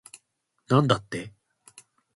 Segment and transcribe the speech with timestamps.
[0.67, 1.31] なんだって